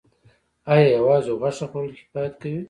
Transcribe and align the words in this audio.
ایا 0.71 0.87
یوازې 0.97 1.31
غوښه 1.39 1.65
خوړل 1.71 1.91
کفایت 1.99 2.33
کوي 2.41 2.59